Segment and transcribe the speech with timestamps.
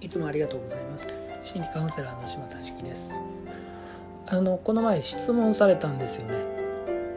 [0.00, 1.06] いつもありがとうございます。
[1.42, 3.12] 心理カウンセラーの島崎です。
[4.26, 6.34] あのこの前質問されたんですよね。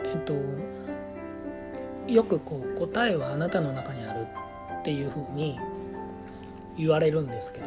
[0.04, 0.34] えっと
[2.07, 4.27] よくこう答えはあなたの中にある
[4.80, 5.57] っていうふうに
[6.77, 7.66] 言われるんですけど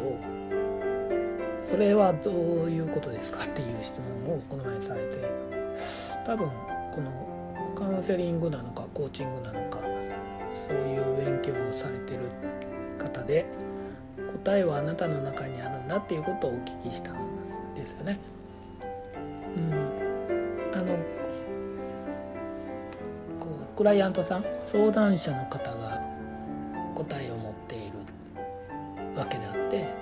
[1.64, 2.35] それはどう
[2.71, 5.25] いうことですかっていう質問をこの前されて
[6.26, 6.48] 多分
[6.95, 9.79] このカウンセリングなのかコーチングなのか
[10.53, 12.29] そういう勉強をされてる
[12.98, 13.46] 方で
[14.46, 18.21] 答えはあなたの中にあるんだっていうことをお聞きしたんですよね。
[19.57, 19.73] うん、
[20.73, 20.96] あの
[23.40, 26.01] こうクライアントさん相談者の方が
[26.95, 27.99] 答えを持っている
[29.17, 29.93] わけであって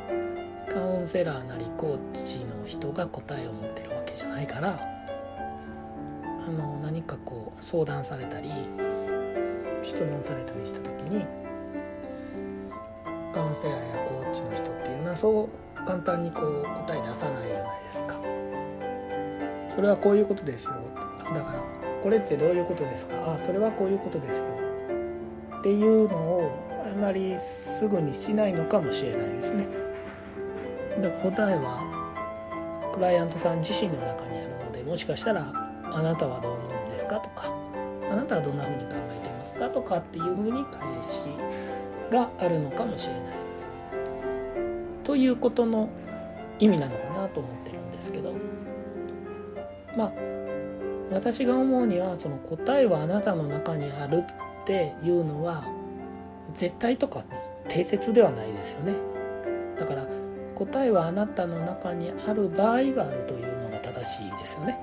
[0.70, 4.78] カウンセラーなりコーチの人が答えを持ってるわけじゃないから
[6.46, 8.50] あの何かこう相談されたり
[9.82, 11.43] 質問されたりした時に
[13.34, 18.14] カウンセラーやコーチの人っていうのはそう簡単にこう答え出さないじゃないですか。
[19.74, 20.72] それはこういうことですよ。
[21.34, 21.64] だから
[22.02, 23.16] これってどういうことですか。
[23.34, 24.44] あそれはこういうことですよ。
[25.58, 29.66] っていうのをあまりすぐにしないのかもしれないですね。
[31.02, 35.52] だから答えはクライアントさん自身の中にあるのでもしかしたら
[35.92, 37.52] あなたはどう思うんですかとか。
[38.10, 41.28] あなたはどんなふうに考えてますかとかっていうふうに返し
[42.10, 43.22] があるのかもしれない
[45.04, 45.90] ということの
[46.58, 48.32] 意味なのかなと思ってるんですけど
[49.96, 50.12] まあ
[51.12, 54.24] 私が思うにはその答えはあなたの中にある
[54.62, 55.64] っていうのは
[56.54, 57.22] 絶対とか
[57.68, 58.94] 定説ではないですよね。
[59.78, 60.06] だから
[60.54, 64.78] 答えはあなたの中にある場合があるというのが正しいですよね。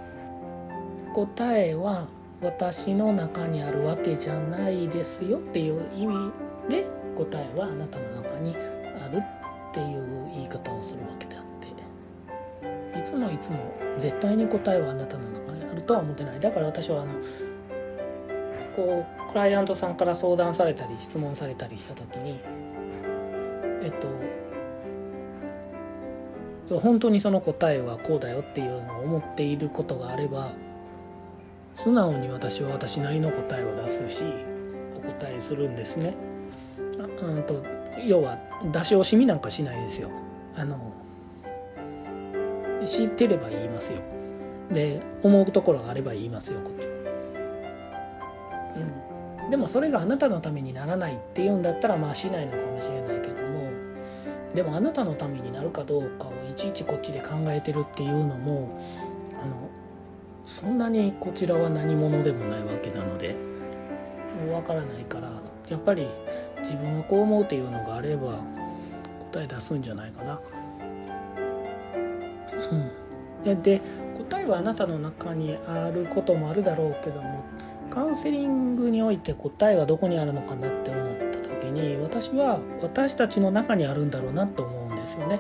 [1.13, 2.07] 答えは
[2.41, 6.31] 私の中にあるわけじゃないですよっていう意味
[6.69, 11.51] で答えはあなたの中にあるっていう言い方をするわけであって。
[12.99, 13.57] いつもいつも
[13.97, 16.39] 絶対に答えはあなたの中にあるとは思ってない。
[16.39, 17.13] だから私はあの
[18.75, 22.39] こうクライアントさんから相談されたり質問されたりした時に
[23.81, 23.91] えっ
[26.69, 30.51] と本当にその答えはこうだよっていうのを思っていることがあれば
[31.75, 34.23] 素直に私は私なりの答えを出すし
[34.97, 36.15] お答えするんですね。
[37.21, 37.63] うんと
[38.05, 38.37] 要は
[38.71, 40.09] 出し惜しみなんかしないですよ。
[40.55, 40.93] あの
[42.83, 43.99] 知ってれば言いますよ。
[44.71, 46.87] で思うところがあれば言いますよこっち
[49.43, 53.69] うん、でもそれがあなたのためにならないっていうんだったらまあしないのかもしれないけども
[54.55, 58.79] でもあなたのためになるかどうかをいちいちこっちで考えてるっていうのも
[59.41, 59.69] あの
[60.45, 63.35] そんなにこちらは何者でもないわけなので
[64.51, 65.29] わからないから
[65.69, 66.07] やっぱり
[66.61, 68.39] 自分はこう思うっていうのがあれば
[69.31, 70.39] 答え出すんじゃないかな。
[73.43, 73.81] うん、で
[74.29, 77.43] 答えはあなたの中にあることもあるだろうけども
[77.89, 85.39] カウンセリングにおいて答えはどこにあるのかなって思った時に私は私たちの中にあるんだろうなと思うんですよね。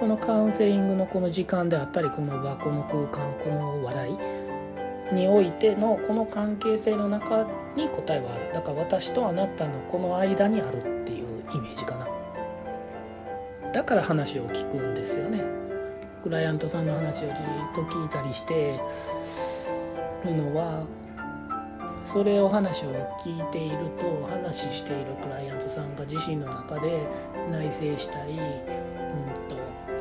[0.00, 4.41] このカウンセリングのこの時間であったりこの場この空間この話題
[5.12, 7.46] においてのこの関係性の中
[7.76, 8.54] に答えはある。
[8.54, 12.08] だから私とあなたのこの間にあるっていうイメージかな。
[13.72, 15.42] だから話を聞くんですよね。
[16.22, 17.36] クライアントさんの話をじっ
[17.74, 18.80] と聞いたりして
[20.24, 20.84] るのは
[22.04, 22.92] それを話を
[23.24, 27.06] 聞いていると話しているクライアントさんが自身の中で
[27.50, 28.38] 内省したり、うん
[29.48, 29.56] と、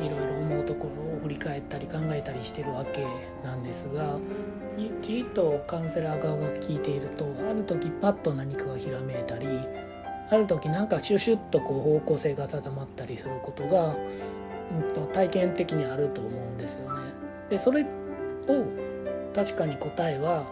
[0.06, 3.06] いろいろ思うところを振り返ったり考えたりしてるわけ
[3.44, 4.20] なんですが
[5.02, 9.48] じっとカウンセラー側が聞いているとある時パッと何かがひらめいたり
[10.30, 13.96] ある時なんかシュシュッとこう方向性が定まったりすることが、
[14.74, 17.12] うんと、体験的にあると思うんですよね。
[17.50, 17.88] でそれを
[19.36, 20.46] 確かに答えは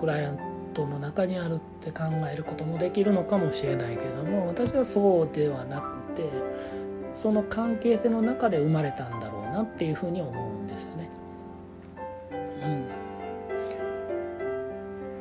[0.00, 0.38] クライアン
[0.74, 6.28] トの中にあるって考えることもできるのかもしれないけども私はそうではなくて
[7.14, 11.10] その関係性の中で生まれたんだろうなっていうふうに思うんですよね。
[12.30, 12.88] うん、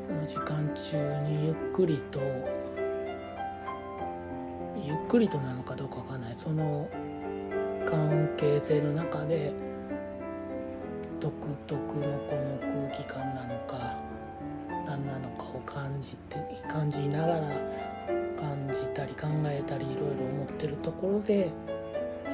[0.08, 0.98] この時間中
[1.30, 2.20] にゆっくりと
[4.84, 6.90] ゆっくりとなのかどうかわかんないその
[7.86, 9.54] 関係性の中で
[11.20, 11.34] 独
[11.68, 12.58] 特のこの
[12.90, 13.98] 空気感なのか
[14.86, 17.42] 何なのかを感じて感じながら
[18.38, 21.52] 感じたり考えたりいろいろ思ってるところで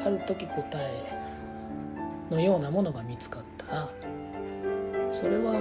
[0.08, 1.04] ある時答え
[2.32, 3.90] のようなものが見つかったら
[5.12, 5.54] それは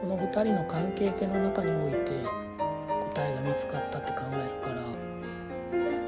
[0.00, 2.10] この2人の関係性の中において
[3.14, 4.82] 答えが見つかったって考えるから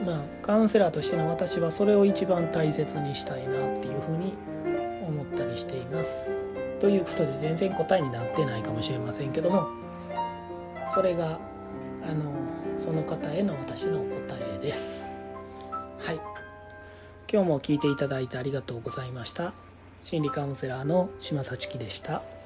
[0.06, 4.32] まあカウンセラーとしての私はそれを一番大切にしたいなっていうふうに
[5.06, 6.31] 思ったりしています。
[6.81, 9.69] ということで全然答えになってないかもしれませんけども
[10.94, 11.38] それが
[12.09, 12.32] あの
[12.79, 15.11] その方への私の答えです。
[15.99, 16.38] はい
[17.30, 19.52] 今日も聞いていただいてありがとうございました。
[20.00, 22.38] 心理カウンセラーの島幸樹でした。